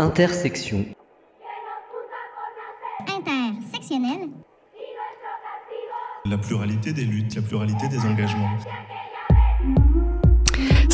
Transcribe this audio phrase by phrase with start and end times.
[0.00, 0.86] Intersection.
[3.06, 4.30] Intersectionnel.
[6.24, 8.48] La pluralité des luttes, la pluralité des engagements.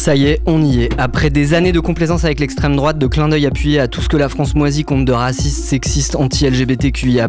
[0.06, 0.88] Ça y est, on y est.
[0.98, 4.08] Après des années de complaisance avec l'extrême droite, de clin d'œil appuyé à tout ce
[4.08, 7.28] que la France moisit compte de racistes, sexistes, anti-LGBTQIA+,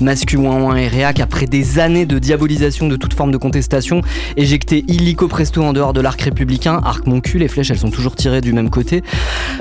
[0.00, 4.00] mascu et réac, après des années de diabolisation de toute forme de contestation,
[4.38, 7.90] éjecté illico presto en dehors de l'arc républicain, arc mon cul, les flèches elles sont
[7.90, 9.02] toujours tirées du même côté.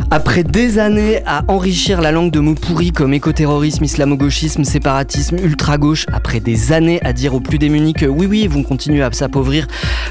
[0.09, 6.05] Après des années à enrichir la langue de mots pourris comme écoterrorisme, islamo-gauchisme, séparatisme, ultra-gauche,
[6.13, 9.67] après des années à dire aux plus démunis que oui oui, vont continuer à s'appauvrir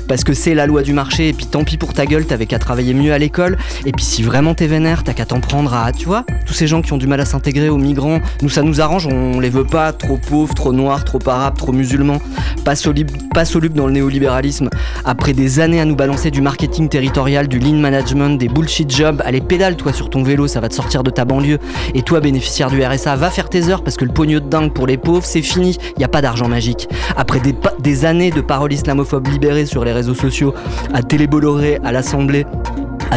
[0.07, 2.47] parce que c'est la loi du marché et puis tant pis pour ta gueule, t'avais
[2.47, 3.57] qu'à travailler mieux à l'école.
[3.85, 6.67] Et puis si vraiment t'es vénère, t'as qu'à t'en prendre à, tu vois, tous ces
[6.67, 9.51] gens qui ont du mal à s'intégrer aux migrants, nous ça nous arrange, on les
[9.51, 12.21] veut pas trop pauvres, trop noirs, trop arabes, trop musulmans,
[12.65, 14.71] pas solubles, pas dans le néolibéralisme.
[15.05, 19.21] Après des années à nous balancer du marketing territorial, du lean management, des bullshit jobs,
[19.27, 21.59] allez pédale toi sur ton vélo, ça va te sortir de ta banlieue.
[21.95, 24.73] Et toi bénéficiaire du RSA, va faire tes heures parce que le pognon de dingue
[24.73, 26.89] pour les pauvres, c'est fini, y a pas d'argent magique.
[27.15, 30.55] Après des, des années de paroles islamophobes libérées sur les réseaux sociaux,
[30.95, 32.47] à Télé Bolloré, à l'Assemblée,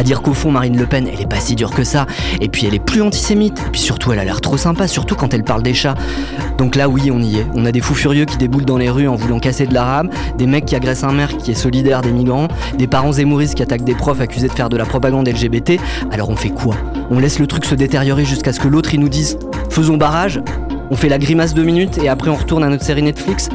[0.00, 2.06] à dire qu'au fond Marine Le Pen elle est pas si dure que ça.
[2.40, 3.60] Et puis elle est plus antisémite.
[3.66, 5.94] Et puis surtout elle a l'air trop sympa surtout quand elle parle des chats.
[6.56, 7.46] Donc là oui on y est.
[7.54, 10.08] On a des fous furieux qui déboulent dans les rues en voulant casser de l'arabe
[10.38, 12.48] des mecs qui agressent un maire qui est solidaire des migrants.
[12.78, 15.78] Des parents zémouristes qui attaquent des profs accusés de faire de la propagande LGBT
[16.10, 16.76] alors on fait quoi?
[17.10, 20.40] On laisse le truc se détériorer jusqu'à ce que l'autre il nous dise faisons barrage?
[20.90, 23.50] On fait la grimace deux minutes et après on retourne à notre série Netflix?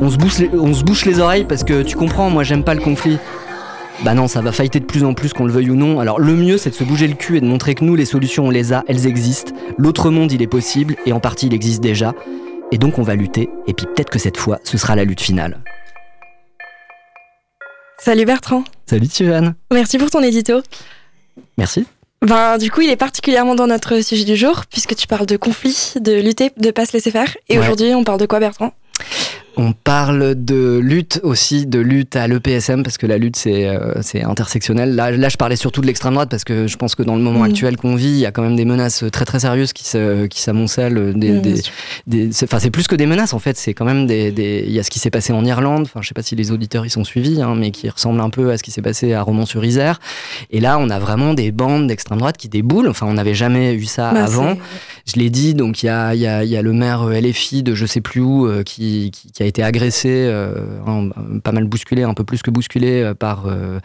[0.00, 0.16] On se,
[0.56, 3.18] on se bouche les oreilles parce que tu comprends, moi j'aime pas le conflit.
[4.04, 5.98] Bah non, ça va fighter de plus en plus qu'on le veuille ou non.
[5.98, 8.04] Alors le mieux c'est de se bouger le cul et de montrer que nous les
[8.04, 9.52] solutions on les a, elles existent.
[9.76, 12.14] L'autre monde il est possible et en partie il existe déjà.
[12.70, 15.20] Et donc on va lutter et puis peut-être que cette fois ce sera la lutte
[15.20, 15.58] finale.
[17.98, 18.62] Salut Bertrand.
[18.86, 19.54] Salut Tivane.
[19.72, 20.62] Merci pour ton édito.
[21.56, 21.84] Merci.
[22.22, 25.36] Ben, du coup, il est particulièrement dans notre sujet du jour, puisque tu parles de
[25.36, 27.36] conflit, de lutter, de pas se laisser faire.
[27.48, 28.72] Et aujourd'hui, on parle de quoi, Bertrand?
[29.58, 34.00] On parle de lutte aussi, de lutte à l'EPSM, parce que la lutte, c'est euh,
[34.22, 34.94] intersectionnel.
[34.94, 37.22] Là, là, je parlais surtout de l'extrême droite, parce que je pense que dans le
[37.22, 37.50] moment mm.
[37.50, 41.12] actuel qu'on vit, il y a quand même des menaces très très sérieuses qui s'amoncellent.
[41.12, 41.58] Qui des, mm,
[42.06, 43.56] des, enfin, c'est plus que des menaces, en fait.
[43.56, 46.08] C'est quand même des, Il y a ce qui s'est passé en Irlande, enfin, je
[46.08, 48.58] sais pas si les auditeurs y sont suivis, hein, mais qui ressemble un peu à
[48.58, 49.98] ce qui s'est passé à Romans-sur-Isère.
[50.50, 52.88] Et là, on a vraiment des bandes d'extrême droite qui déboulent.
[52.88, 54.56] Enfin, on n'avait jamais eu ça bah, avant.
[55.04, 57.74] Je l'ai dit, donc il y a, y, a, y a, le maire LFI de
[57.74, 60.80] je sais plus où euh, qui, qui, qui a été agressé, euh,
[61.42, 63.80] pas mal bousculé, un peu plus que bousculé euh, par, euh,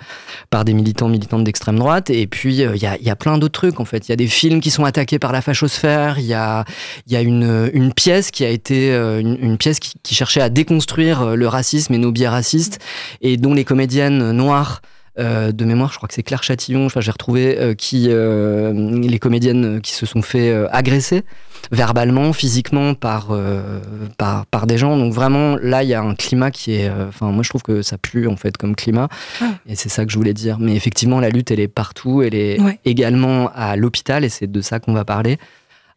[0.50, 2.10] par des militants, militantes d'extrême droite.
[2.10, 4.08] Et puis, il y a, y, a, plein d'autres trucs, en fait.
[4.08, 6.20] Il y a des films qui sont attaqués par la fachosphère.
[6.20, 6.66] Il y a,
[7.08, 11.48] y a une, pièce qui a été une, pièce qui, qui, cherchait à déconstruire le
[11.48, 12.80] racisme et nos biais racistes
[13.22, 14.82] et dont les comédiennes noires
[15.18, 19.94] de mémoire, je crois que c'est Claire Chatillon, enfin j'ai retrouvé qui les comédiennes qui
[19.94, 21.24] se sont fait agresser
[21.72, 23.80] verbalement, physiquement par, euh,
[24.18, 24.98] par, par, des gens.
[24.98, 26.90] Donc vraiment, là, il y a un climat qui est...
[26.90, 29.08] Euh, enfin, moi, je trouve que ça pue, en fait, comme climat.
[29.42, 29.52] Ah.
[29.68, 30.60] Et c'est ça que je voulais dire.
[30.60, 32.22] Mais effectivement, la lutte, elle est partout.
[32.22, 35.38] Elle est également à l'hôpital, et c'est de ça qu'on va parler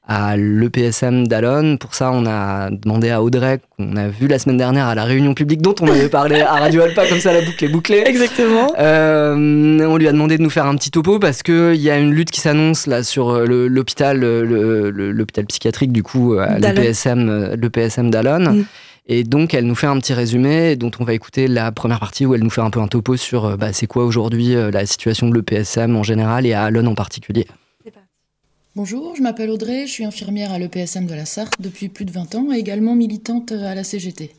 [0.09, 1.77] à l'EPSM d'Alon.
[1.79, 5.05] Pour ça, on a demandé à Audrey, qu'on a vu la semaine dernière à la
[5.05, 8.05] réunion publique dont on avait parlé à Radio Alpa, comme ça la boucle est bouclée.
[8.07, 8.73] Exactement.
[8.79, 11.99] Euh, on lui a demandé de nous faire un petit topo parce qu'il y a
[11.99, 18.53] une lutte qui s'annonce là sur euh, l'hôpital l'hôpital psychiatrique, du coup, à l'EPSM d'Alon.
[18.53, 18.65] Mm.
[19.09, 22.27] Et donc, elle nous fait un petit résumé dont on va écouter la première partie
[22.27, 24.87] où elle nous fait un peu un topo sur euh, bah, c'est quoi aujourd'hui la
[24.87, 27.47] situation de l'EPSM en général et à Alon en particulier.
[28.77, 32.13] Bonjour, je m'appelle Audrey, je suis infirmière à l'EPSM de la Sarthe depuis plus de
[32.13, 34.33] 20 ans et également militante à la CGT.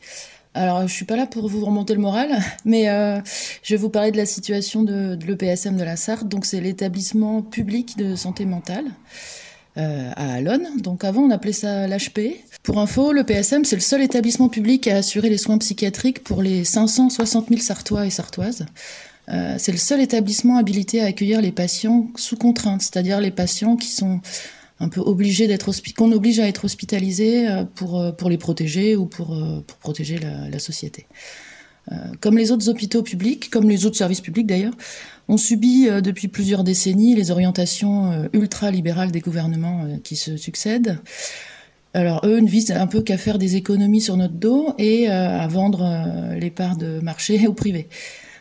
[0.54, 3.18] Alors, je suis pas là pour vous remonter le moral, mais euh,
[3.64, 6.28] je vais vous parler de la situation de, l'EPSM de la Sarthe.
[6.28, 8.84] Donc, c'est l'établissement public de santé mentale
[9.76, 10.68] euh, à Alonne.
[10.76, 12.36] Donc, avant, on appelait ça l'HP.
[12.62, 16.62] Pour info, l'EPSM, c'est le seul établissement public à assurer les soins psychiatriques pour les
[16.62, 18.66] 560 000 Sartois et Sartoises.
[19.30, 23.76] Euh, c'est le seul établissement habilité à accueillir les patients sous contrainte, c'est-à-dire les patients
[23.76, 24.20] qui sont
[24.80, 28.96] un peu obligés d'être qu'on oblige à être hospitalisés euh, pour, euh, pour les protéger
[28.96, 29.36] ou pour,
[29.66, 31.06] pour protéger la, société.
[32.20, 34.74] Comme les autres hôpitaux publics, comme les autres services publics d'ailleurs,
[35.26, 40.98] on subit depuis plusieurs décennies les orientations ultra-libérales des gouvernements qui se succèdent.
[41.94, 45.46] Alors eux ne visent un peu qu'à faire des économies sur notre dos et à
[45.48, 47.88] vendre les parts de marché au privé.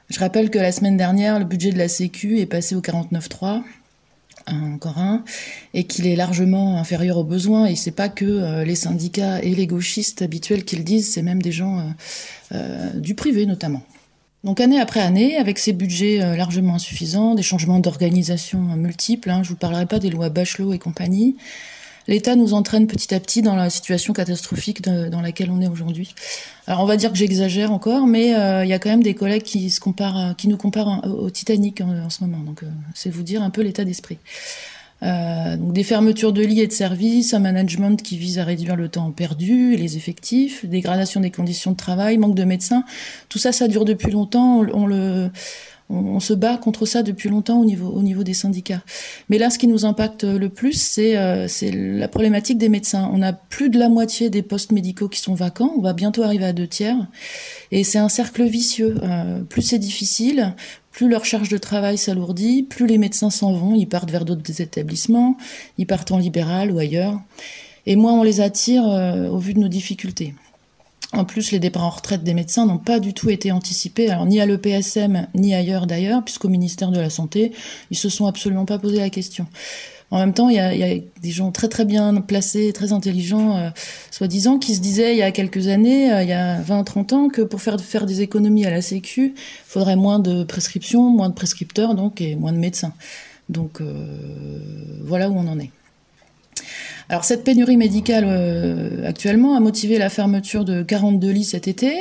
[0.10, 3.64] Je rappelle que la semaine dernière, le budget de la Sécu est passé au 49.3
[4.54, 5.24] encore un,
[5.74, 7.66] et qu'il est largement inférieur aux besoins.
[7.66, 11.22] Et c'est pas que euh, les syndicats et les gauchistes habituels qui le disent, c'est
[11.22, 11.84] même des gens euh,
[12.54, 13.84] euh, du privé notamment.
[14.44, 19.50] Donc année après année, avec ces budgets largement insuffisants, des changements d'organisation multiples, hein, je
[19.50, 21.36] vous parlerai pas des lois Bachelot et compagnie,
[22.08, 26.14] l'État nous entraîne petit à petit dans la situation catastrophique dans laquelle on est aujourd'hui.
[26.68, 29.14] Alors on va dire que j'exagère encore, mais euh, il y a quand même des
[29.14, 29.72] collègues qui
[30.48, 32.40] nous comparent au Titanic en, ce moment.
[32.40, 34.18] Donc euh, c'est vous dire un peu l'état d'esprit.
[35.04, 38.76] Euh, donc des fermetures de lits et de services, un management qui vise à réduire
[38.76, 42.84] le temps perdu et les effectifs, dégradation des conditions de travail, manque de médecins,
[43.30, 44.64] tout ça, ça dure depuis longtemps.
[45.90, 48.82] On, se bat contre ça depuis longtemps au niveau, au niveau des syndicats.
[49.30, 53.10] Mais là, ce qui nous impacte le plus, c'est euh, la problématique des médecins.
[53.14, 55.74] On a plus de la moitié des postes médicaux qui sont vacants.
[55.78, 56.98] On va bientôt arriver à deux tiers.
[57.72, 58.96] Et c'est un cercle vicieux.
[59.04, 60.56] Euh, plus c'est difficile,
[60.92, 64.62] plus leur charge de travail s'alourdit, plus les médecins s'en vont, ils partent vers d'autres
[64.62, 65.38] établissements,
[65.78, 67.20] ils partent en libéral ou ailleurs.
[67.86, 70.34] Et moins on les attire euh, au vu de nos difficultés.
[71.14, 74.26] En plus, les départs en retraite des médecins n'ont pas du tout été anticipés, alors
[74.26, 77.54] ni à l'EPSM ni ailleurs d'ailleurs, puisqu'au ministère de la Santé,
[77.92, 79.48] ils se sont absolument pas posé la question.
[80.10, 83.70] En même temps, il y a, des gens très très bien placés, très intelligents, euh,
[84.12, 87.28] soi-disant, qui se disaient il y a quelques années, euh, il y a 20-30 ans,
[87.28, 91.34] que pour faire, des économies à la Sécu, il faudrait moins de prescriptions, moins de
[91.34, 92.94] prescripteurs, donc, et moins de médecins.
[93.50, 95.72] Donc euh, voilà où on en est.
[97.10, 101.94] Alors cette pénurie médicale euh, actuellement a motivé la fermeture de 42 lits cet été.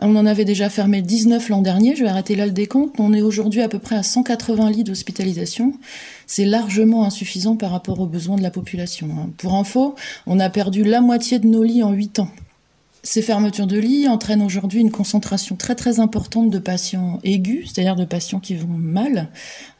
[0.00, 2.98] On en avait déjà fermé 19 l'an dernier, je vais arrêter là le décompte.
[2.98, 5.74] On est aujourd'hui à peu près à 180 lits d'hospitalisation.
[6.26, 9.08] C'est largement insuffisant par rapport aux besoins de la population.
[9.16, 9.30] Hein.
[9.36, 9.94] Pour info,
[10.26, 12.28] on a perdu la moitié de nos lits en 8 ans.
[13.04, 17.96] Ces fermetures de lits entraînent aujourd'hui une concentration très très importante de patients aigus, c'est-à-dire
[17.96, 19.28] de patients qui vont mal,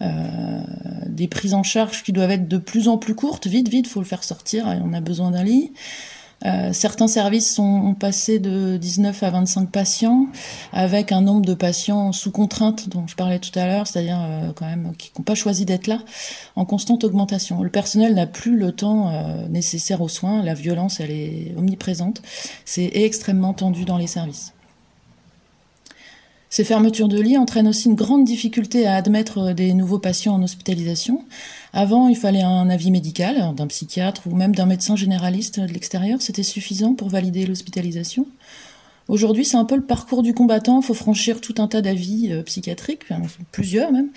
[0.00, 0.60] euh,
[1.06, 4.00] des prises en charge qui doivent être de plus en plus courtes, vite vite, faut
[4.00, 5.72] le faire sortir, on a besoin d'un lit.
[6.44, 10.26] Euh, certains services sont passés de 19 à 25 patients,
[10.72, 14.52] avec un nombre de patients sous contrainte dont je parlais tout à l'heure, c'est-à-dire euh,
[14.54, 15.98] quand même qui n'ont pas choisi d'être là,
[16.56, 17.62] en constante augmentation.
[17.62, 22.22] Le personnel n'a plus le temps euh, nécessaire aux soins, la violence elle est omniprésente,
[22.64, 24.52] c'est extrêmement tendu dans les services.
[26.52, 30.42] Ces fermetures de lits entraînent aussi une grande difficulté à admettre des nouveaux patients en
[30.42, 31.24] hospitalisation.
[31.72, 36.20] Avant, il fallait un avis médical d'un psychiatre ou même d'un médecin généraliste de l'extérieur.
[36.20, 38.26] C'était suffisant pour valider l'hospitalisation.
[39.08, 40.82] Aujourd'hui, c'est un peu le parcours du combattant.
[40.82, 43.04] Il faut franchir tout un tas d'avis euh, psychiatriques,
[43.50, 44.10] plusieurs même,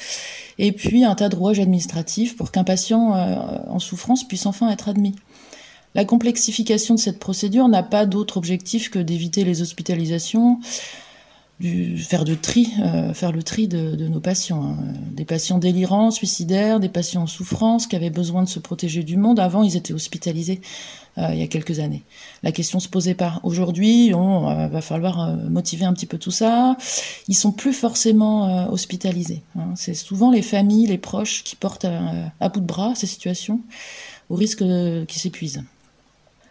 [0.60, 3.38] et puis un tas de rouages administratifs pour qu'un patient euh,
[3.70, 5.16] en souffrance puisse enfin être admis.
[5.94, 10.60] La complexification de cette procédure n'a pas d'autre objectif que d'éviter les hospitalisations,
[11.64, 14.78] euh, faire le tri de, nos patients, hein.
[15.12, 19.16] des patients délirants, suicidaires, des patients en souffrance qui avaient besoin de se protéger du
[19.16, 19.40] monde.
[19.40, 20.60] Avant, ils étaient hospitalisés
[21.18, 22.04] euh, il y a quelques années.
[22.44, 23.40] La question se posait pas.
[23.44, 26.76] Aujourd'hui, on euh, va falloir motiver un petit peu tout ça.
[27.30, 29.42] Ils sont plus forcément hospitalisés.
[29.58, 29.70] Hein.
[29.76, 33.62] C'est souvent les familles, les proches qui portent à bout de bras ces situations,
[34.30, 35.64] au risque qu'ils s'épuisent.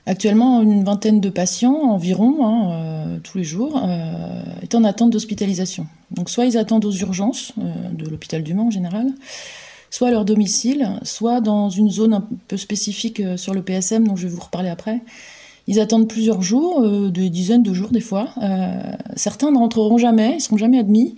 [0.07, 4.43] Actuellement, une vingtaine de patients environ, hein, euh, tous les jours, euh,
[4.77, 5.87] en attente d'hospitalisation.
[6.11, 9.09] Donc soit ils attendent aux urgences euh, de l'hôpital du Mans en général,
[9.91, 14.17] soit à leur domicile, soit dans une zone un peu spécifique sur le PSM dont
[14.17, 15.01] je vais vous reparler après.
[15.67, 18.35] Ils attendent plusieurs jours, des dizaines de jours des fois.
[19.17, 21.15] certains ne rentreront jamais, ils ne seront jamais admis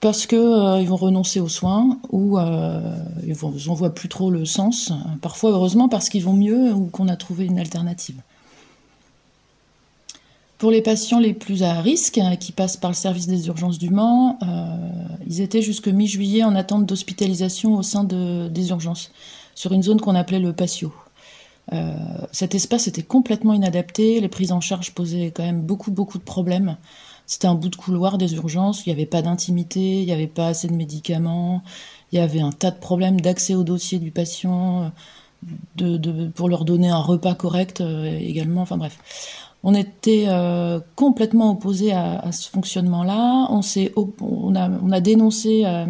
[0.00, 2.80] parce que euh, ils vont renoncer aux soins ou euh,
[3.26, 3.36] ils
[3.66, 4.92] n'en voient plus trop le sens.
[5.20, 8.16] Parfois, heureusement, parce qu'ils vont mieux ou qu'on a trouvé une alternative.
[10.58, 13.78] Pour les patients les plus à risque, hein, qui passent par le service des urgences
[13.78, 14.76] du Mans, euh,
[15.26, 19.12] ils étaient jusque mi-juillet en attente d'hospitalisation au sein de, des urgences,
[19.54, 20.92] sur une zone qu'on appelait le patio.
[22.32, 26.24] cet espace était complètement inadapté, les prises en charge posaient quand même beaucoup beaucoup de
[26.24, 26.76] problèmes.
[27.26, 30.26] C'était un bout de couloir des urgences, il n'y avait pas d'intimité, il n'y avait
[30.26, 31.62] pas assez de médicaments,
[32.10, 34.90] il y avait un tas de problèmes d'accès au dossier du patient,
[35.76, 38.98] de, pour leur donner un repas correct euh, également, enfin bref.
[39.64, 43.48] On était euh, complètement opposés à, ce fonctionnement-là.
[43.50, 45.86] On, a, on a dénoncé à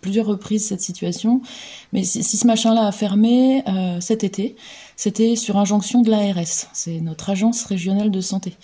[0.00, 1.40] plusieurs reprises cette situation.
[1.92, 4.56] Mais si, ce machin-là a fermé euh, cet été,
[4.96, 6.68] c'était sur injonction de l'ARS.
[6.72, 8.56] C'est notre agence régionale de santé.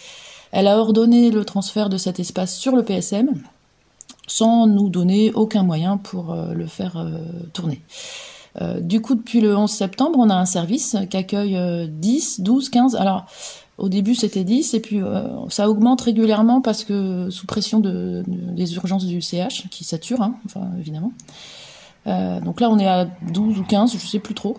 [0.53, 3.41] Elle a ordonné le transfert de cet espace sur le PSM
[4.31, 7.19] sans nous donner aucun moyen pour euh, le faire euh,
[7.53, 7.83] tourner.
[8.61, 12.69] Euh, du coup, depuis le 11 septembre, on a un service qui accueille 10, 12,
[12.69, 12.97] 15.
[12.97, 13.27] Alors,
[13.81, 15.01] au début, c'était 10, et puis
[15.49, 20.35] ça augmente régulièrement parce que sous pression de, des urgences du CH, qui saturent, hein,
[20.47, 21.13] enfin, évidemment.
[22.07, 24.57] donc là, on est à 12 ou 15, je sais plus trop.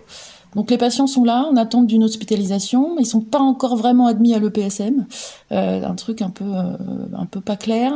[0.56, 4.08] Donc les patients sont là, en attente d'une hospitalisation, mais ils sont pas encore vraiment
[4.08, 5.06] admis à l'EPSM.
[5.52, 7.94] Euh, un truc un peu, euh, pas clair.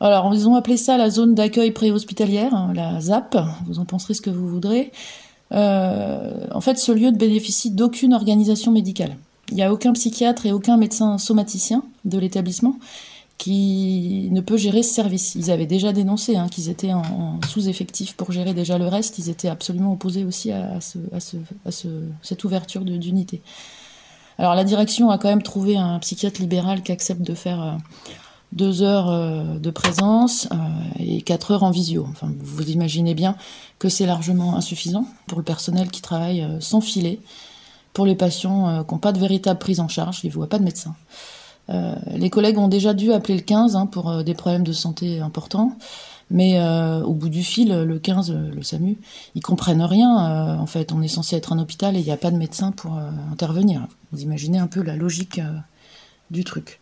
[0.00, 3.36] Alors ils ont appelé ça la zone d'accueil préhospitalière, hein, la ZAP.
[3.66, 4.92] Vous en penserez ce que vous voudrez.
[5.52, 9.16] Euh, en fait, ce lieu ne bénéficie d'aucune organisation médicale.
[9.50, 12.76] Il n'y a aucun psychiatre et aucun médecin somaticien de l'établissement
[13.40, 15.34] qui ne peut gérer ce service.
[15.34, 19.18] Ils avaient déjà dénoncé hein, qu'ils étaient en, sous-effectif pour gérer déjà le reste.
[19.18, 20.78] Ils étaient absolument opposés aussi à,
[22.20, 23.40] cette ouverture d'unité.
[24.36, 27.72] Alors la direction a quand même trouvé un psychiatre libéral qui accepte de faire euh,
[28.52, 30.56] deux heures euh, de présence euh,
[30.98, 32.06] et quatre heures en visio.
[32.10, 33.36] Enfin, vous imaginez bien
[33.78, 37.20] que c'est largement insuffisant pour le personnel qui travaille sans filet,
[37.92, 40.58] pour les patients qui n'ont pas de véritable prise en charge, ils ne voient pas
[40.58, 40.94] de médecin.
[41.70, 44.72] Euh, les collègues ont déjà dû appeler le 15 hein, pour euh, des problèmes de
[44.72, 45.76] santé importants.
[46.32, 48.98] Mais euh, au bout du fil, le 15, le SAMU,
[49.34, 50.56] ils comprennent rien.
[50.60, 52.70] en fait, on est censé être un hôpital et il n'y a pas de médecin
[52.70, 52.96] pour
[53.32, 53.88] intervenir.
[54.12, 55.40] Vous imaginez un peu la logique
[56.30, 56.78] du truc.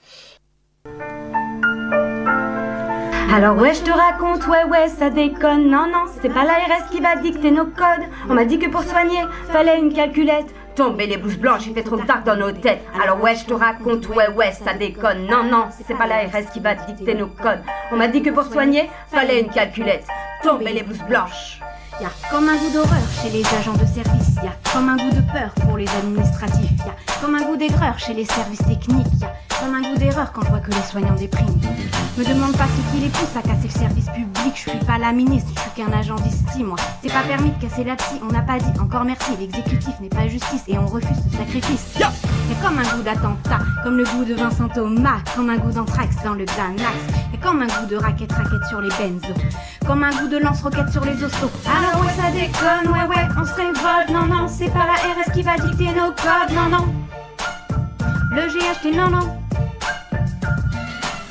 [3.32, 5.70] Alors ouais, je te raconte, ouais, ouais, ça déconne.
[5.70, 8.06] Non, non, c'est pas l'ARS qui va dicter nos codes.
[8.28, 10.52] On m'a dit que pour soigner, fallait une calculette.
[10.78, 12.84] Tomber les bouches blanches, il fait trop tard dans nos têtes.
[13.02, 15.26] Alors ouais, je te raconte, ouais, ouais, ça déconne.
[15.26, 17.64] Non, non, c'est pas l'ARS qui va dicter nos codes.
[17.90, 20.06] On m'a dit que pour soigner, fallait une calculette.
[20.44, 21.58] Tomber les bouches blanches.
[22.00, 25.20] Y comme un goût d'horreur chez les agents de service, y comme un goût de
[25.32, 29.74] peur pour les administratifs, y comme un goût d'aigreur chez les services techniques, y comme
[29.74, 31.60] un goût d'erreur quand je vois que les soignants dépriment.
[32.16, 34.98] Me demande pas ce qui les pousse à casser le service public, je suis pas
[34.98, 36.76] la ministre, je suis qu'un agent d'ici, moi.
[37.02, 40.08] C'est pas permis de casser la psy, on n'a pas dit encore merci, l'exécutif n'est
[40.08, 41.98] pas justice et on refuse ce sacrifice.
[42.48, 45.72] Y a comme un goût d'attentat, comme le goût de Vincent Thomas, comme un goût
[45.72, 46.96] d'anthrax dans le Xanax,
[47.34, 49.34] et comme un goût de raquette raquette sur les benzos,
[49.86, 51.50] comme un goût de lance-roquette sur les ostos.
[51.66, 55.32] Alors ouais ça déconne, ouais ouais, on se révolte, non non, c'est pas la RS
[55.32, 56.94] qui va dicter nos codes, non non.
[58.32, 59.38] Le GHT, non non.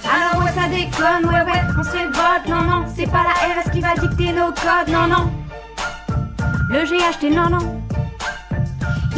[0.04, 3.72] Alors ouais ça déconne, ouais ouais, on se révolte, non non, c'est pas la RS
[3.72, 5.32] qui va dicter nos codes, non non.
[6.70, 7.77] Le GHT, non non.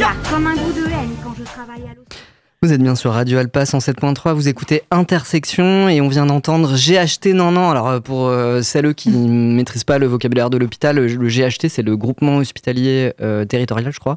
[0.00, 2.22] Comme un goût de haine quand je travaille à l'hôpital.
[2.62, 7.34] Vous êtes bien sur Radio Alpa 107.3, vous écoutez Intersection et on vient d'entendre GHT
[7.34, 7.70] non non.
[7.70, 11.68] Alors euh, pour euh, celles qui ne maîtrisent pas le vocabulaire de l'hôpital, le, GHT
[11.68, 14.16] c'est le groupement hospitalier euh, territorial je crois.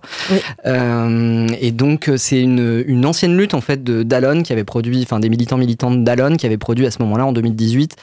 [0.63, 5.19] et donc c'est une, une, ancienne lutte en fait de d'Alon qui avait produit, enfin
[5.19, 7.97] des militants militantes d'Alon qui avaient produit à ce moment-là en 2018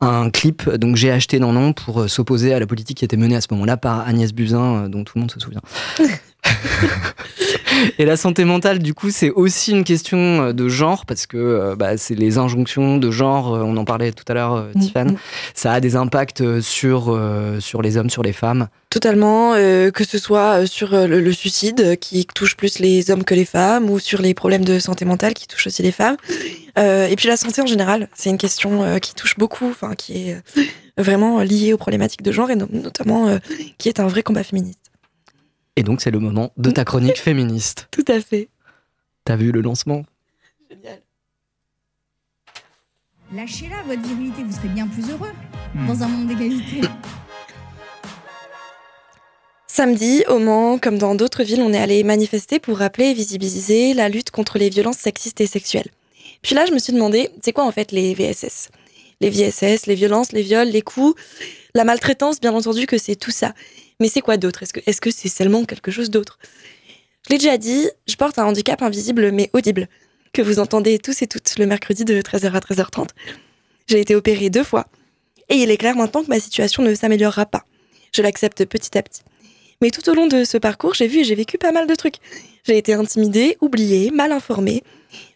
[0.00, 3.42] un clip donc GHT non non pour s'opposer à la politique qui était menée à
[3.42, 5.60] ce moment-là par Agnès Buzyn dont tout le monde se souvient.
[7.98, 11.36] et la santé mentale, du coup, c'est aussi une question euh, de genre, parce que
[11.36, 14.80] euh, bah, c'est les injonctions de genre, euh, on en parlait tout à l'heure, mm,
[14.80, 15.18] Tiffany, mm.
[15.54, 17.18] ça a des impacts sur,
[17.60, 18.68] sur les hommes, sur les femmes.
[18.90, 23.90] Totalement, que ce soit sur le, suicide qui touche plus les hommes que les femmes,
[23.90, 26.16] ou sur les problèmes de santé mentale qui touchent aussi les femmes.
[26.76, 30.40] et puis la santé en général, c'est une question qui touche beaucoup, enfin qui est
[30.96, 33.38] vraiment liée aux problématiques de genre, et notamment
[33.78, 34.85] qui est un vrai combat féministe.
[35.76, 37.88] Et donc, c'est le moment de ta chronique féministe.
[37.90, 38.48] Tout à fait.
[39.24, 40.04] T'as vu le lancement?
[40.70, 41.00] Génial.
[43.34, 45.32] Lâchez-la, votre virilité, vous serez bien plus heureux
[45.74, 45.86] hmm.
[45.86, 46.80] dans un monde d'égalité.
[49.66, 53.92] Samedi, au Mans, comme dans d'autres villes, on est allé manifester pour rappeler et visibiliser
[53.92, 55.90] la lutte contre les violences sexistes et sexuelles.
[56.40, 58.70] Puis là, je me suis demandé, c'est quoi en fait les VSS
[59.20, 61.20] Les VSS, les violences, les viols, les coups,
[61.74, 63.52] la maltraitance, bien entendu que c'est tout ça.
[64.00, 64.62] Mais c'est quoi d'autre?
[64.62, 66.38] Est-ce que c'est seulement quelque chose d'autre?
[67.26, 69.88] Je l'ai déjà dit, je porte un handicap invisible mais audible,
[70.32, 73.08] que vous entendez tous et toutes le mercredi de 13h à 13h30.
[73.88, 74.86] J'ai été opérée deux fois,
[75.48, 77.64] et il est clair maintenant que ma situation ne s'améliorera pas.
[78.14, 79.22] Je l'accepte petit à petit.
[79.82, 81.94] Mais tout au long de ce parcours, j'ai vu et j'ai vécu pas mal de
[81.94, 82.16] trucs.
[82.64, 84.82] J'ai été intimidée, oubliée, mal informée.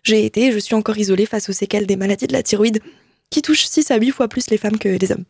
[0.02, 2.81] J'ai été et je suis encore isolée face aux séquelles des maladies de la thyroïde,
[3.31, 5.25] qui touchent 6 à 8 fois plus les femmes que les hommes.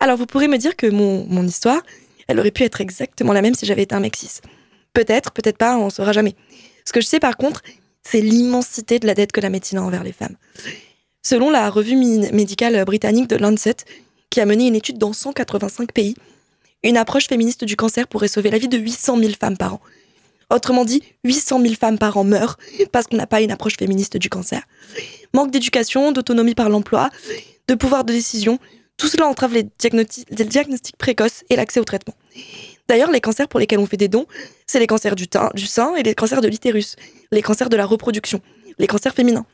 [0.00, 1.82] Alors vous pourrez me dire que mon, mon histoire,
[2.28, 4.16] elle aurait pu être exactement la même si j'avais été un mec.
[4.92, 6.34] Peut-être, peut-être pas, on ne saura jamais.
[6.84, 7.62] Ce que je sais par contre,
[8.02, 10.36] c'est l'immensité de la dette que la médecine a envers les femmes.
[11.22, 13.76] Selon la revue médicale britannique de Lancet,
[14.30, 16.14] qui a mené une étude dans 185 pays,
[16.82, 19.80] une approche féministe du cancer pourrait sauver la vie de 800 000 femmes par an.
[20.50, 22.58] Autrement dit, 800 000 femmes par an meurent
[22.92, 24.62] parce qu'on n'a pas une approche féministe du cancer.
[25.32, 27.10] Manque d'éducation, d'autonomie par l'emploi,
[27.68, 28.58] de pouvoir de décision,
[28.96, 32.14] tout cela entrave les, diagnostics précoces et l'accès au traitement.
[32.88, 34.26] D'ailleurs, les cancers pour lesquels on fait des dons,
[34.66, 36.96] c'est les cancers du, du sein et les cancers de l'utérus,
[37.32, 38.40] les cancers de la reproduction,
[38.78, 39.46] les cancers féminins.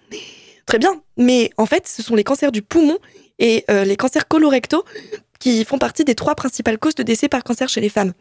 [0.67, 2.99] Très bien, mais en fait, ce sont les cancers du poumon
[3.39, 4.85] et euh, les cancers colorectaux
[5.39, 8.13] qui font partie des trois principales causes de décès par cancer chez les femmes.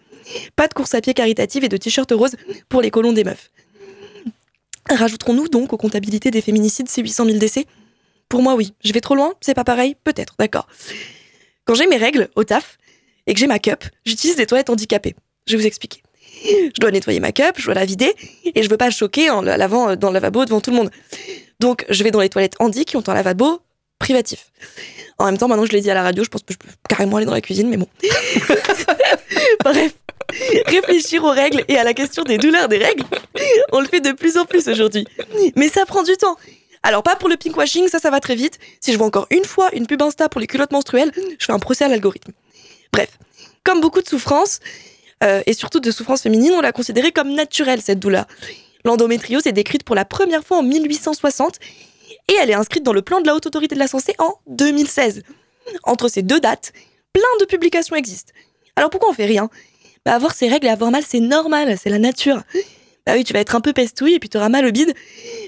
[0.56, 2.36] Pas de course à pied caritative et de t-shirt rose
[2.70, 3.52] pour les colons des meufs.
[4.90, 7.66] Rajouterons-nous donc aux comptabilités des féminicides ces 800 000 décès?
[8.30, 8.74] Pour moi, oui.
[8.84, 10.68] Je vais trop loin C'est pas pareil Peut-être, d'accord.
[11.66, 12.78] Quand j'ai mes règles au taf
[13.28, 15.16] et que j'ai ma cup, j'utilise des toilettes handicapées.
[15.48, 16.02] Je vais vous expliquer.
[16.44, 18.14] Je dois nettoyer ma cup, je dois la vider
[18.56, 20.92] et je veux pas choquer en la lavant dans le lavabo devant tout le monde.
[21.60, 23.60] Donc, je vais dans les toilettes handi qui ont un lavabo
[24.00, 24.52] privatif.
[25.18, 26.70] En même temps, maintenant je l'ai dit à la radio, je pense que je peux
[26.88, 27.88] carrément aller dans la cuisine, mais bon.
[29.66, 29.94] Bref,
[30.68, 33.04] réfléchir aux règles et à la question des douleurs des règles,
[33.74, 35.06] on le fait de plus en plus aujourd'hui.
[35.58, 36.38] Mais ça prend du temps.
[36.84, 38.60] Alors pas pour le pinkwashing, ça ça va très vite.
[38.80, 41.52] Si je vois encore une fois une pub Insta pour les culottes menstruelles, je fais
[41.52, 42.32] un procès à l'algorithme.
[42.94, 43.18] Bref,
[43.64, 44.60] comme beaucoup de souffrances,
[45.24, 48.26] euh, et surtout de souffrances féminines, on l'a considérée comme naturelle cette douleur.
[48.86, 51.60] L'endométriose est décrite pour la première fois en 1860
[52.30, 54.36] et elle est inscrite dans le plan de la Haute Autorité de la Santé en
[54.48, 55.24] 2016.
[55.84, 56.72] Entre ces deux dates,
[57.12, 58.34] plein de publications existent.
[58.76, 59.50] Alors pourquoi on fait rien?
[60.06, 62.42] Bah avoir ses règles et avoir mal, c'est normal, c'est la nature.
[63.10, 64.94] Bah oui, tu vas être un peu pestouille et puis tu auras mal au bide.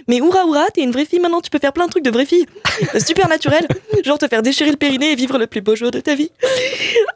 [0.08, 2.10] Mais oura oura, t'es une vraie fille maintenant, tu peux faire plein de trucs de
[2.10, 2.48] vraie fille.
[3.06, 3.68] Super naturel,
[4.04, 6.32] genre te faire déchirer le périnée et vivre le plus beau jour de ta vie.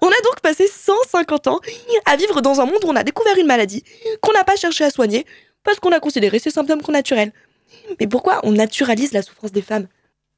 [0.02, 1.60] On a donc passé 150 ans
[2.06, 3.84] à vivre dans un monde où on a découvert une maladie
[4.22, 5.26] qu'on n'a pas cherché à soigner
[5.64, 7.32] parce qu'on a considéré ces symptômes comme naturels.
[8.00, 9.88] Mais pourquoi on naturalise la souffrance des femmes?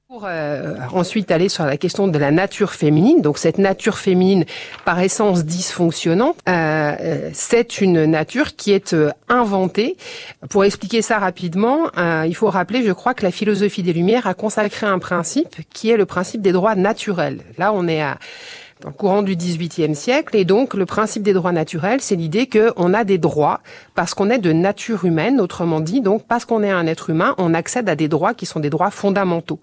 [0.10, 4.46] Pour euh, ensuite aller sur la question de la nature féminine, donc cette nature féminine
[4.86, 9.98] par essence dysfonctionnante, euh, euh c'est une nature qui est euh, inventée.
[10.50, 11.92] Pour expliquer ça rapidement,
[12.24, 15.90] il faut rappeler, je crois, que la philosophie des Lumières a consacré un principe qui
[15.90, 17.42] est le principe des droits naturels.
[17.58, 18.18] Là, on est à
[18.82, 20.36] dans le courant du XVIIIe siècle.
[20.36, 23.62] Et donc, le principe des droits naturels, c'est l'idée qu'on a des droits
[23.96, 27.36] parce qu'on est de nature humaine, autrement dit, donc parce qu'on est un être humain,
[27.38, 29.60] on accède à des droits qui sont des droits fondamentaux.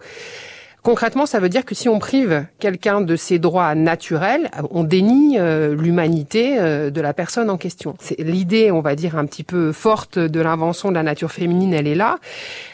[0.85, 5.39] Concrètement, ça veut dire que si on prive quelqu'un de ses droits naturels, on dénie
[5.39, 7.97] euh, l'humanité euh, de la personne en question.
[8.01, 11.73] C'est l'idée, on va dire, un petit peu forte de l'invention de la nature féminine,
[11.73, 12.19] elle est là.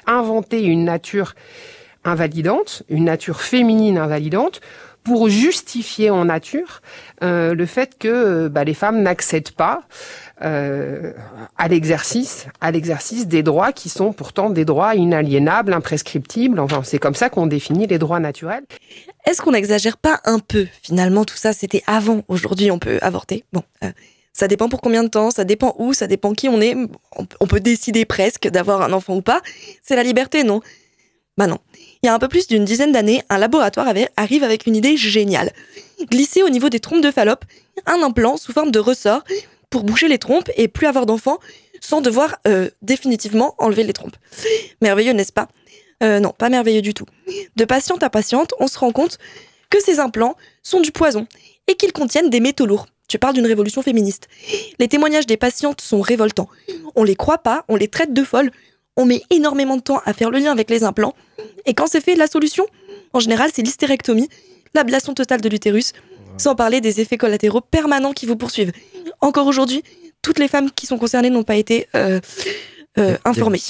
[0.09, 1.37] Inventer une nature
[2.03, 4.61] invalidante, une nature féminine invalidante,
[5.05, 6.83] pour justifier en nature
[7.23, 9.83] euh, le fait que euh, bah, les femmes n'accèdent pas
[10.43, 11.13] euh,
[11.59, 16.61] à l'exercice, à l'exercice des droits qui sont pourtant des droits inaliénables, imprescriptibles.
[16.61, 18.65] Enfin, c'est comme ça qu'on définit les droits naturels.
[19.27, 22.23] Est-ce qu'on n'exagère pas un peu Finalement, tout ça, c'était avant.
[22.29, 23.45] Aujourd'hui, on peut avorter.
[23.53, 23.63] Bon.
[24.33, 26.75] ça dépend pour combien de temps, ça dépend où, ça dépend qui on est.
[27.41, 29.43] On peut décider presque d'avoir un enfant ou pas.
[29.83, 30.61] C'est la liberté, non?
[31.49, 31.59] Bah.
[32.03, 34.97] Il y a un peu plus d'une dizaine d'années, un laboratoire arrive avec une idée
[34.97, 35.53] géniale.
[36.11, 37.45] Glisser au niveau des trompes de Fallope
[37.87, 39.23] un implant sous forme de ressort
[39.71, 41.39] pour boucher les trompes et plus avoir d'enfants
[41.81, 44.17] sans devoir euh, définitivement enlever les trompes.
[44.83, 45.49] Merveilleux, n'est-ce pas?
[46.03, 47.07] Euh, Non, pas merveilleux du tout.
[47.57, 49.19] De patiente à patiente, on se rend compte
[49.71, 51.27] que ces implants sont du poison
[51.69, 52.87] et qu'ils contiennent des métaux lourds.
[53.09, 54.29] Tu parles d'une révolution féministe.
[54.79, 56.49] Les témoignages des patientes sont révoltants.
[56.97, 58.53] On les croit pas, on les traite de folles,
[58.97, 61.15] on met énormément de temps à faire le lien avec les implants.
[61.67, 62.67] Et quand c'est fait, la solution,
[63.13, 64.29] en général, c'est l'hystérectomie,
[64.75, 65.93] l'ablation totale de l'utérus,
[66.39, 68.73] sans parler des effets collatéraux permanents qui vous poursuivent.
[69.21, 69.83] Encore aujourd'hui,
[70.23, 72.21] toutes les femmes qui sont concernées n'ont pas été euh,
[72.99, 73.61] euh, informées.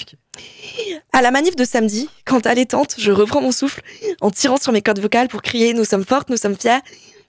[1.12, 3.82] À la manif de samedi, quand allaitante, je reprends mon souffle
[4.20, 6.80] en tirant sur mes cordes vocales pour crier Nous sommes fortes, nous sommes fières,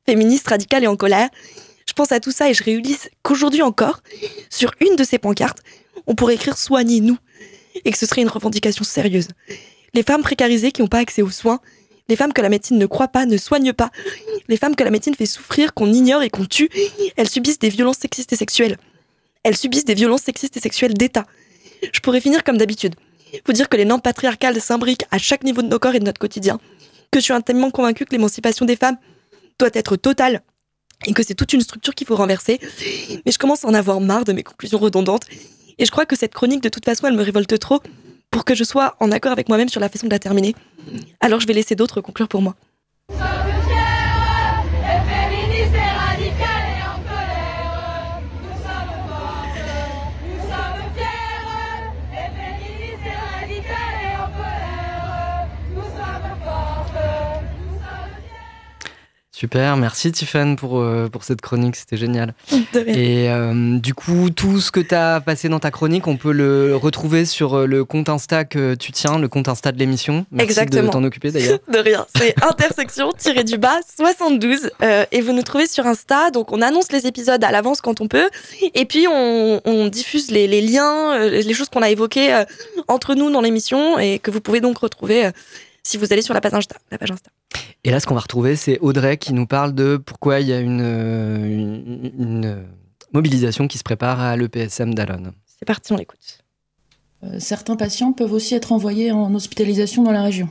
[0.05, 1.29] féministes, radicales et en colère.
[1.87, 4.01] Je pense à tout ça et je réalise qu'aujourd'hui encore,
[4.49, 5.59] sur une de ces pancartes,
[6.07, 7.17] on pourrait écrire Soignez-nous
[7.85, 9.27] et que ce serait une revendication sérieuse.
[9.93, 11.59] Les femmes précarisées qui n'ont pas accès aux soins,
[12.07, 13.89] les femmes que la médecine ne croit pas, ne soigne pas,
[14.47, 16.69] les femmes que la médecine fait souffrir, qu'on ignore et qu'on tue,
[17.15, 18.77] elles subissent des violences sexistes et sexuelles.
[19.43, 21.25] Elles subissent des violences sexistes et sexuelles d'État.
[21.93, 22.95] Je pourrais finir comme d'habitude.
[23.45, 26.05] Vous dire que les normes patriarcales s'imbriquent à chaque niveau de nos corps et de
[26.05, 26.59] notre quotidien.
[27.11, 28.97] Que je suis intimement convaincue que l'émancipation des femmes
[29.57, 30.41] doit être totale
[31.07, 32.59] et que c'est toute une structure qu'il faut renverser.
[33.25, 35.25] Mais je commence à en avoir marre de mes conclusions redondantes
[35.77, 37.81] et je crois que cette chronique, de toute façon, elle me révolte trop
[38.29, 40.55] pour que je sois en accord avec moi-même sur la façon de la terminer.
[41.19, 42.55] Alors je vais laisser d'autres conclure pour moi.
[59.41, 62.35] Super, merci Tiffany pour, euh, pour cette chronique, c'était génial.
[62.85, 66.31] Et euh, du coup, tout ce que tu as passé dans ta chronique, on peut
[66.31, 70.27] le retrouver sur euh, le compte Insta que tu tiens, le compte Insta de l'émission.
[70.29, 70.83] Merci Exactement.
[70.83, 71.57] de t'en occuper d'ailleurs.
[71.73, 74.69] de rien, c'est intersection-du bas 72
[75.11, 78.07] et vous nous trouvez sur Insta, donc on annonce les épisodes à l'avance quand on
[78.07, 78.29] peut
[78.75, 82.43] et puis on, on diffuse les, les, liens, les choses qu'on a évoquées
[82.87, 85.31] entre nous dans l'émission et que vous pouvez donc retrouver
[85.81, 86.75] si vous allez sur la page Insta.
[86.91, 87.31] La page Insta.
[87.83, 90.53] Et là, ce qu'on va retrouver, c'est Audrey qui nous parle de pourquoi il y
[90.53, 92.65] a une, une,
[93.13, 95.33] Mobilisation qui se prépare à l'EPSM d'Alon.
[95.45, 96.39] C'est parti, on l'écoute.
[97.23, 100.47] Euh, certains patients peuvent aussi être envoyés en hospitalisation dans la région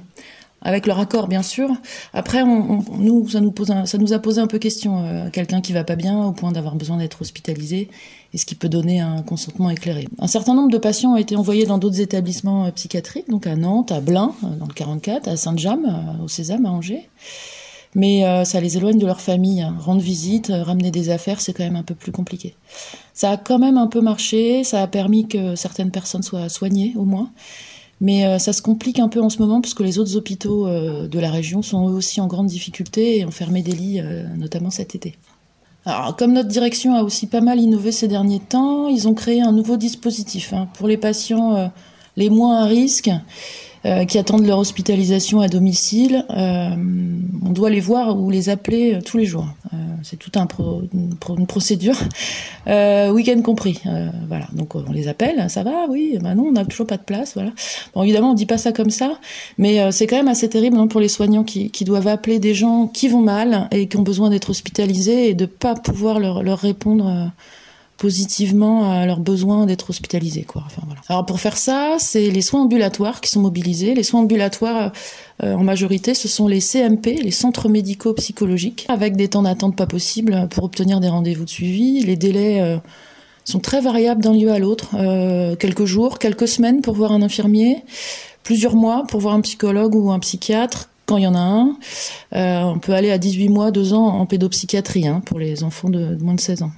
[0.63, 1.71] avec leur accord bien sûr.
[2.13, 5.05] Après, on, nous, ça nous, pose ça nous a posé un peu question.
[5.07, 7.89] Euh, quelqu'un qui va pas bien au point d'avoir besoin d'être hospitalisé,
[8.33, 11.67] est-ce qu'il peut donner un consentement éclairé Un certain nombre de patients ont été envoyés
[11.67, 15.37] dans d'autres établissements euh, psychiatriques, donc à Nantes, à Blain, euh, dans le 44, à
[15.37, 17.09] Sainte-Jamme, au Sésame, à Angers.
[17.97, 19.63] Mais ça les éloigne de leur famille.
[19.63, 19.75] Hein.
[19.81, 22.55] Rendre visite, ramener des affaires, c'est quand même un peu plus compliqué.
[23.15, 26.95] Ça a quand même un peu marché, ça a permis que certaines personnes soient soignées
[26.97, 27.33] au moins.
[28.01, 31.07] Mais euh, ça se complique un peu en ce moment puisque les autres hôpitaux euh,
[31.07, 34.25] de la région sont eux aussi en grande difficulté et ont fermé des lits, euh,
[34.37, 35.17] notamment cet été.
[35.87, 39.41] Alors, comme notre direction a aussi pas mal innové ces derniers temps, ils ont créé
[39.41, 41.73] un nouveau dispositif hein, pour les patients
[42.17, 43.11] les moins à risque
[43.87, 46.27] euh, qui attendent leur hospitalisation à domicile.
[46.29, 46.69] Euh,
[47.43, 49.47] on doit les voir ou les appeler euh, tous les jours.
[50.03, 50.47] c'est tout un
[50.93, 51.97] une, procédure,
[52.67, 53.81] week-end compris.
[54.29, 57.03] voilà, donc on les appelle, ça va, oui, bah non, on n'a toujours pas de
[57.03, 57.53] place, voilà.
[57.95, 59.19] Bon, évidemment, on dit pas ça comme ça,
[59.57, 62.55] mais c'est quand même assez terrible hein, pour les soignants qui, qui, doivent appeler des
[62.55, 66.43] gens qui vont mal et qui ont besoin d'être hospitalisés et de pas pouvoir leur,
[66.43, 67.31] leur répondre
[68.01, 70.45] positivement à leur besoin d'être hospitalisés.
[70.45, 70.63] Quoi.
[70.65, 71.03] Enfin, voilà.
[71.11, 73.95] Alors pour faire ça, c'est les soins ambulatoires qui sont mobilisés.
[73.95, 74.93] Les soins ambulatoires,
[75.45, 79.77] euh, en majorité, ce sont les CMP, les centres médicaux psychologiques, avec des temps d'attente
[79.77, 82.01] pas possibles pour obtenir des rendez-vous de suivi.
[82.03, 82.79] Les délais euh,
[83.45, 84.95] sont très variables d'un lieu à l'autre.
[84.95, 87.85] Euh, quelques jours, quelques semaines pour voir un infirmier,
[88.45, 91.77] plusieurs mois pour voir un psychologue ou un psychiatre, quand il y en a un.
[92.65, 96.17] on peut aller à 18 mois, 2 ans en pédopsychiatrie hein, pour les enfants de
[96.23, 96.71] moins de 16 ans.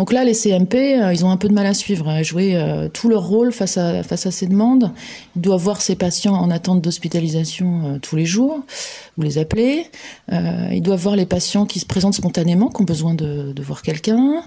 [0.00, 2.56] Donc là, les CMP, euh, ils ont un peu de mal à suivre, à jouer
[2.56, 4.92] euh, tout leur rôle face à, face à ces demandes.
[5.36, 8.60] Ils doivent voir ces patients en attente d'hospitalisation euh, tous les jours,
[9.18, 9.84] ou les appeler.
[10.30, 14.42] ils doivent voir les patients qui se présentent spontanément, qui ont besoin de, voir quelqu'un.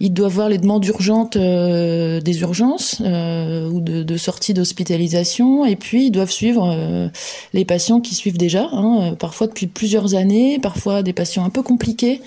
[0.00, 5.64] Ils doivent voir les demandes urgentes des urgences ou de, de sortie d'hospitalisation.
[5.64, 7.10] Et puis, ils doivent suivre
[7.54, 11.62] les patients qui suivent déjà, hein, parfois depuis plusieurs années, parfois des patients un peu
[11.62, 12.20] compliqués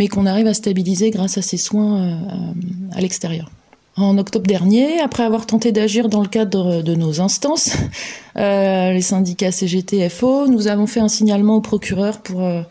[0.00, 3.50] mais qu'on arrive à stabiliser grâce à ces soins euh, à l'extérieur.
[3.98, 7.76] En octobre dernier, après avoir tenté d'agir dans le cadre de nos instances,
[8.36, 12.62] euh, les syndicats CGT, FO, nous avons fait un signalement au procureur pour, euh,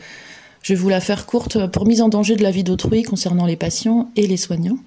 [0.64, 3.46] je vais vous la faire courte, pour mise en danger de la vie d'autrui concernant
[3.46, 4.80] les patients et les soignants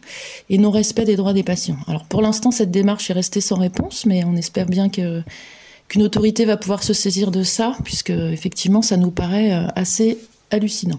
[0.50, 1.78] et non-respect des droits des patients.
[1.86, 6.44] Alors pour l'instant, cette démarche est restée sans réponse, mais on espère bien qu'une autorité
[6.44, 10.18] va pouvoir se saisir de ça, puisque effectivement, ça nous paraît assez
[10.50, 10.98] hallucinant.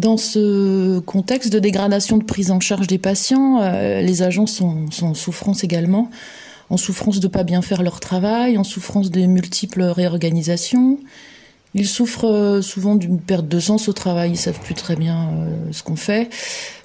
[0.00, 4.86] Dans ce contexte de dégradation de prise en charge des patients, euh, les agents sont,
[5.02, 6.08] en souffrance également,
[6.70, 10.98] en souffrance de ne pas bien faire leur travail, en souffrance des multiples réorganisations.
[11.74, 15.32] Ils souffrent euh, souvent d'une perte de sens au travail, ils savent plus très bien
[15.34, 16.30] euh, ce qu'on fait.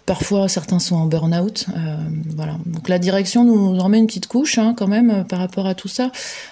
[0.06, 1.66] Parfois, certains sont en burn-out.
[1.76, 1.98] Euh,
[2.36, 2.58] voilà.
[2.68, 5.66] Donc la direction nous en met une petite couche hein, quand même euh, par rapport
[5.66, 6.12] à tout ça.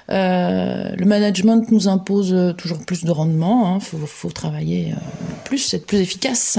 [0.10, 3.70] Euh, le management nous impose toujours plus de rendement.
[3.70, 3.80] Il hein.
[3.80, 4.96] faut, faut, travailler
[5.46, 6.58] plus, être plus efficace.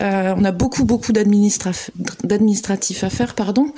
[0.00, 3.36] on a beaucoup, beaucoup d'administratifs à faire.
[3.36, 3.68] pardon.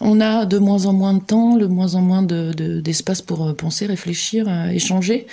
[0.00, 3.56] On a de moins en moins de temps, de moins en moins d'espace de, pour
[3.56, 5.26] penser, réfléchir, échanger,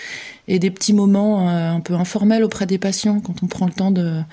[0.47, 3.91] et des petits moments un peu informels auprès des patients quand on prend le temps
[3.91, 4.23] de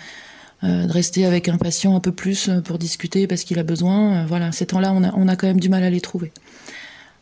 [0.64, 3.62] euh, de rester avec un patient un peu plus euh, pour discuter parce qu'il a
[3.62, 4.22] besoin.
[4.22, 6.32] Euh, voilà, ces temps-là, on a, on a quand même du mal à les trouver.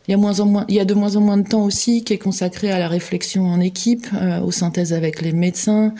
[0.07, 1.63] Il y, a moins en moins, il y a de moins en moins de temps
[1.63, 4.07] aussi qui est consacré à la réflexion en équipe,
[4.43, 5.93] aux synthèses avec les médecins.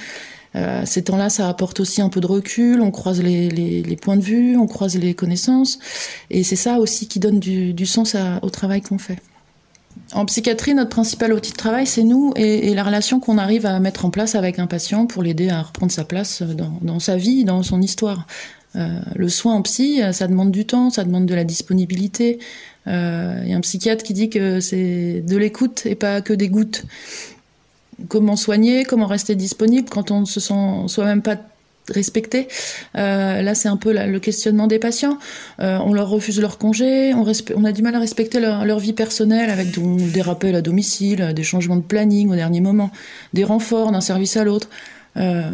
[0.55, 3.95] Euh, ces temps-là, ça apporte aussi un peu de recul, on croise les, les, les
[3.95, 5.79] points de vue, on croise les connaissances,
[6.29, 9.19] et c'est ça aussi qui donne du, du sens à, au travail qu'on fait.
[10.13, 13.79] En psychiatrie, notre principal outil de travail, c'est nous et, la relation qu'on arrive à
[13.79, 16.41] mettre en place avec un patient pour l'aider à reprendre sa place
[16.81, 18.27] dans, sa vie, dans son histoire.
[18.75, 22.39] Euh, le soin en psy, ça demande du temps, ça demande de la disponibilité.
[22.87, 26.33] Euh, il y a un psychiatre qui dit que c'est de l'écoute et pas que
[26.33, 26.83] des gouttes.
[28.07, 31.37] Comment soigner, comment rester disponible quand on ne se sent soi-même pas
[31.89, 32.47] respecter.
[32.97, 35.17] Euh, là, c'est un peu le questionnement des patients.
[35.59, 39.49] Euh, on leur refuse leur congé, on, a du mal à respecter leur, vie personnelle
[39.49, 42.91] avec des rappels à domicile, des changements de planning au dernier moment,
[43.33, 44.69] des renforts d'un service à l'autre.
[45.17, 45.49] Euh,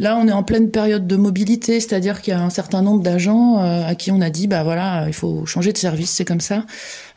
[0.00, 3.02] Là, on est en pleine période de mobilité, c'est-à-dire qu'il y a un certain nombre
[3.02, 6.24] d'agents euh, à qui on a dit, bah voilà, il faut changer de service, c'est
[6.24, 6.64] comme ça.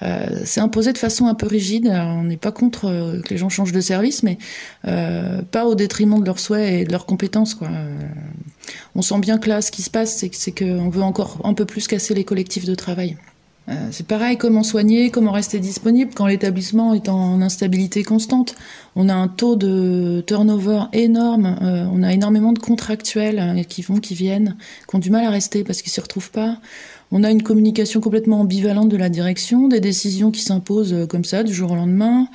[0.01, 1.87] Euh, c'est imposé de façon un peu rigide.
[1.87, 4.37] on n'est pas contre euh, que les gens changent de service, mais
[4.83, 7.57] pas au détriment de leurs souhaits et de leurs compétences.
[8.95, 11.63] On sent bien que là, ce qui se passe, c'est qu'on veut encore un peu
[11.63, 13.15] plus casser les collectifs de travail.
[13.69, 18.55] Euh, c'est pareil, comment soigner, comment rester disponible quand l'établissement est en instabilité constante.
[18.95, 23.81] On a un taux de turnover énorme, euh, on a énormément de contractuels euh, qui
[23.81, 24.57] vont, qui viennent,
[24.89, 26.57] qui ont du mal à rester parce qu'ils ne s'y retrouvent pas.
[27.11, 31.43] On a une communication complètement ambivalente de la direction, des décisions qui s'imposent comme ça
[31.43, 32.27] du jour au lendemain.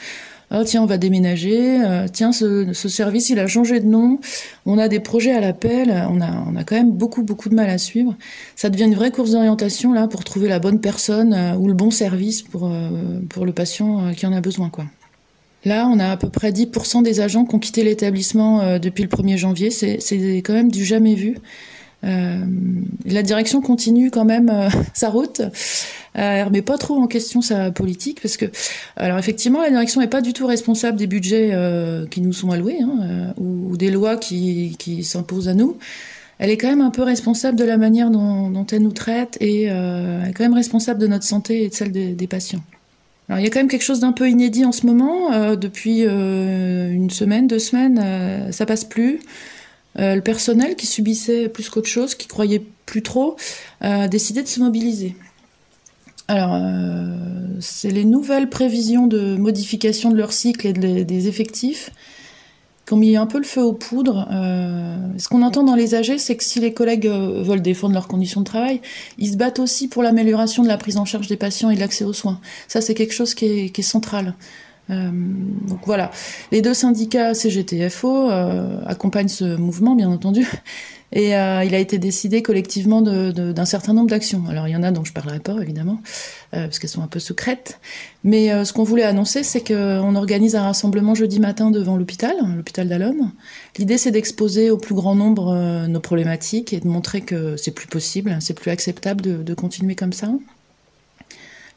[0.50, 1.84] Ah, tiens, on va déménager.
[1.84, 4.18] Euh, tiens, ce, service, il a changé de nom.
[4.64, 5.90] On a des projets à l'appel.
[6.10, 8.16] On a, on a quand même beaucoup, beaucoup de mal à suivre.
[8.56, 11.74] Ça devient une vraie course d'orientation là pour trouver la bonne personne euh, ou le
[11.74, 14.86] bon service pour, euh, pour le patient qui en a besoin, quoi.
[15.64, 19.08] Là, on a à peu près 10% des agents qui ont quitté l'établissement depuis le
[19.08, 19.70] 1er janvier.
[19.70, 21.36] C'est quand même du jamais vu.
[22.04, 22.44] Euh,
[23.04, 25.40] la direction continue quand même euh, sa route.
[25.40, 25.50] Euh,
[26.14, 28.46] elle remet pas trop en question sa politique parce que,
[28.96, 32.50] alors effectivement, la direction n'est pas du tout responsable des budgets euh, qui nous sont
[32.50, 35.76] alloués hein, ou, des lois qui, s'imposent à nous.
[36.38, 39.36] Elle est quand même un peu responsable de la manière dont, dont elle nous traite
[39.40, 42.62] et elle est quand même responsable de notre santé et de celle des, des patients.
[43.28, 45.56] Alors il y a quand même quelque chose d'un peu inédit en ce moment.
[45.56, 49.20] depuis une semaine, deux semaines, ça passe plus.
[49.98, 53.36] Euh, le personnel qui subissait plus qu'autre chose, qui croyait plus trop,
[53.80, 55.16] a décidé de se mobiliser.
[56.28, 57.16] Alors, euh,
[57.60, 61.90] c'est les nouvelles prévisions de modification de leur cycle et des effectifs
[62.86, 64.28] qui ont mis un peu le feu aux poudres.
[64.32, 68.08] Euh, ce qu'on entend dans les AG, c'est que si les collègues veulent défendre leurs
[68.08, 68.80] conditions de travail,
[69.18, 71.80] ils se battent aussi pour l'amélioration de la prise en charge des patients et de
[71.80, 72.40] l'accès aux soins.
[72.66, 74.34] Ça, c'est quelque chose qui est, qui est central.
[74.90, 75.10] Euh,
[75.66, 76.10] donc voilà,
[76.52, 80.46] les deux syndicats CGTFO euh, accompagnent ce mouvement, bien entendu,
[81.12, 84.44] et euh, il a été décidé collectivement d'un certain nombre d'actions.
[84.48, 86.00] Alors il y en a dont je parlerai pas, évidemment,
[86.54, 87.80] euh, parce qu'elles sont un peu secrètes,
[88.24, 92.36] mais euh, ce qu'on voulait annoncer, c'est qu'on organise un rassemblement jeudi matin devant l'hôpital,
[92.56, 93.32] l'hôpital d'Alhomme.
[93.78, 97.86] L'idée, c'est d'exposer au plus grand nombre nos problématiques et de montrer que c'est plus
[97.86, 100.30] possible, c'est plus acceptable de, de continuer comme ça.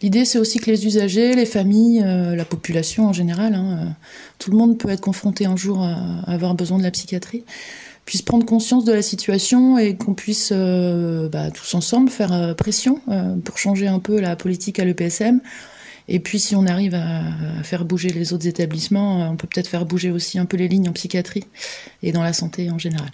[0.02, 3.90] L'idée, c'est aussi que les usagers, les familles, euh, la population en général, hein, euh,
[4.40, 7.44] tout le monde peut être confronté un jour à, avoir besoin de la psychiatrie,
[8.06, 13.00] puisse prendre conscience de la situation et qu'on puisse euh, bah, tous ensemble faire pression
[13.46, 15.40] pour changer un peu la politique à l'EPSM.
[16.08, 17.20] Et puis, si on arrive à,
[17.60, 20.68] à, faire bouger les autres établissements, on peut peut-être faire bouger aussi un peu les
[20.68, 21.46] lignes en psychiatrie
[22.02, 23.12] et dans la santé en général.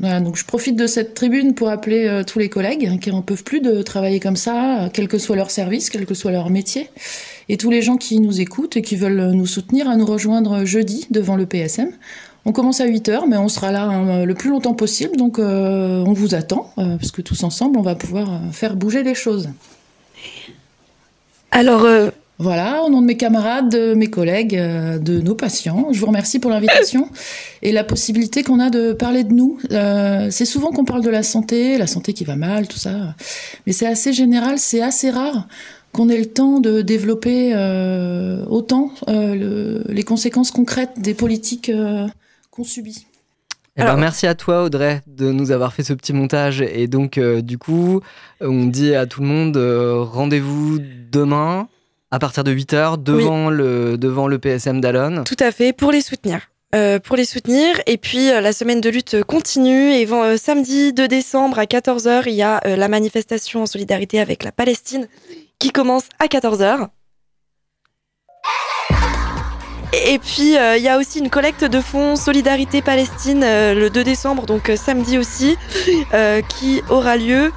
[0.00, 3.22] Voilà, donc je profite de cette tribune pour appeler euh, tous les collègues qui n'en
[3.22, 6.50] peuvent plus de travailler comme ça, quel que soit leur service, quel que soit leur
[6.50, 6.90] métier,
[7.48, 10.64] et tous les gens qui nous écoutent et qui veulent nous soutenir à nous rejoindre
[10.64, 11.90] jeudi devant le PSM.
[12.46, 15.38] On commence à 8 heures, mais on sera là hein, le plus longtemps possible, donc
[15.38, 19.02] euh, on vous attend, euh, parce que tous ensemble, on va pouvoir euh, faire bouger
[19.02, 19.48] les choses.
[21.50, 25.88] Alors, euh, voilà, au nom de mes camarades, de mes collègues, euh, de nos patients,
[25.92, 27.08] je vous remercie pour l'invitation
[27.62, 29.58] et la possibilité qu'on a de parler de nous.
[29.70, 33.14] Euh, c'est souvent qu'on parle de la santé, la santé qui va mal, tout ça,
[33.66, 35.46] mais c'est assez général, c'est assez rare
[35.94, 41.68] qu'on ait le temps de développer euh, autant euh, le, les conséquences concrètes des politiques
[41.70, 42.08] euh,
[42.50, 43.06] qu'on subit.
[43.76, 47.18] Eh ben, merci à toi Audrey de nous avoir fait ce petit montage et donc
[47.18, 48.00] euh, du coup
[48.40, 50.78] on dit à tout le monde rendez-vous
[51.10, 51.66] demain
[52.14, 53.56] à partir de 8h devant, oui.
[53.56, 55.24] le, devant le PSM d'Alon.
[55.24, 56.48] Tout à fait, pour les soutenir.
[56.72, 57.74] Euh, pour les soutenir.
[57.86, 59.90] Et puis euh, la semaine de lutte continue.
[59.90, 64.44] Et euh, samedi 2 décembre à 14h, il y a la manifestation en solidarité avec
[64.44, 65.08] la Palestine
[65.58, 66.86] qui commence à 14h.
[70.06, 74.44] Et puis il y a aussi une collecte de fonds Solidarité Palestine le 2 décembre,
[74.44, 75.56] donc samedi aussi,
[76.48, 77.52] qui aura lieu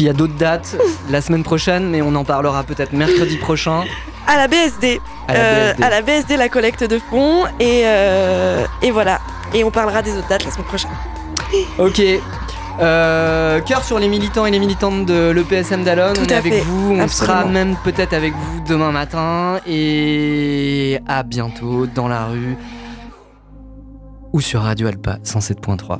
[0.00, 0.78] puis il y a d'autres dates
[1.10, 3.84] la semaine prochaine, mais on en parlera peut-être mercredi prochain.
[4.26, 4.98] À la BSD.
[5.28, 7.44] À la BSD, euh, à la, BSD la collecte de fonds.
[7.60, 9.20] Et, euh, et voilà.
[9.52, 10.90] Et on parlera des autres dates la semaine prochaine.
[11.78, 12.00] Ok.
[12.80, 16.14] Euh, cœur sur les militants et les militantes de l'EPSM d'Alon.
[16.18, 16.60] On est avec fait.
[16.60, 16.94] vous.
[16.94, 17.08] On Absolument.
[17.36, 19.60] sera même peut-être avec vous demain matin.
[19.66, 22.56] Et à bientôt dans la rue
[24.32, 25.98] ou sur Radio Alpa 107.3.